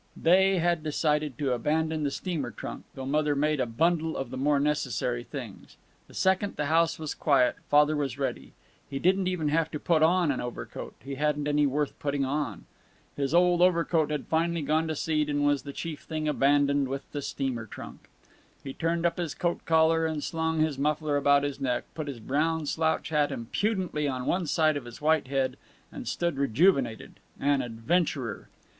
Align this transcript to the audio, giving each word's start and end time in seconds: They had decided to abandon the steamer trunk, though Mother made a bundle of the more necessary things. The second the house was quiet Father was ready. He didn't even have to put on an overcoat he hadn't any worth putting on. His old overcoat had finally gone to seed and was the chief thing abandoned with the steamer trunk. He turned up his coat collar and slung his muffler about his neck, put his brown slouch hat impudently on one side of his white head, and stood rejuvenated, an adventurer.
They 0.17 0.57
had 0.57 0.81
decided 0.81 1.37
to 1.37 1.53
abandon 1.53 2.01
the 2.01 2.09
steamer 2.09 2.49
trunk, 2.49 2.85
though 2.95 3.05
Mother 3.05 3.35
made 3.35 3.59
a 3.59 3.67
bundle 3.67 4.17
of 4.17 4.31
the 4.31 4.37
more 4.37 4.59
necessary 4.59 5.23
things. 5.23 5.77
The 6.07 6.15
second 6.15 6.55
the 6.55 6.65
house 6.65 6.97
was 6.97 7.13
quiet 7.13 7.57
Father 7.69 7.95
was 7.95 8.17
ready. 8.17 8.53
He 8.89 8.97
didn't 8.97 9.27
even 9.27 9.49
have 9.49 9.69
to 9.69 9.79
put 9.79 10.01
on 10.01 10.31
an 10.31 10.41
overcoat 10.41 10.95
he 11.03 11.13
hadn't 11.21 11.47
any 11.47 11.67
worth 11.67 11.93
putting 11.99 12.25
on. 12.25 12.65
His 13.15 13.31
old 13.35 13.61
overcoat 13.61 14.09
had 14.09 14.25
finally 14.25 14.63
gone 14.63 14.87
to 14.87 14.95
seed 14.95 15.29
and 15.29 15.45
was 15.45 15.61
the 15.61 15.71
chief 15.71 16.01
thing 16.01 16.27
abandoned 16.27 16.87
with 16.87 17.03
the 17.11 17.21
steamer 17.21 17.67
trunk. 17.67 18.09
He 18.63 18.73
turned 18.73 19.05
up 19.05 19.17
his 19.19 19.35
coat 19.35 19.63
collar 19.65 20.07
and 20.07 20.23
slung 20.23 20.61
his 20.61 20.79
muffler 20.79 21.15
about 21.15 21.43
his 21.43 21.59
neck, 21.61 21.83
put 21.93 22.07
his 22.07 22.19
brown 22.19 22.65
slouch 22.65 23.09
hat 23.09 23.31
impudently 23.31 24.07
on 24.07 24.25
one 24.25 24.47
side 24.47 24.77
of 24.77 24.85
his 24.85 24.99
white 24.99 25.27
head, 25.27 25.57
and 25.91 26.07
stood 26.07 26.37
rejuvenated, 26.37 27.19
an 27.39 27.61
adventurer. 27.61 28.49